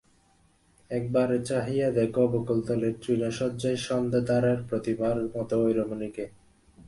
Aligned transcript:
একবার 0.91 1.29
চাহিয়া 1.45 1.87
দেখো, 1.91 2.23
বকুলতলের 2.27 2.93
তৃণশয্যায় 3.01 3.79
সন্ধ্যাতারার 3.87 4.59
প্রতিমার 4.69 5.15
মতো 5.35 5.55
ঐ 5.61 5.67
রমণী 5.73 6.09
কে। 6.11 6.25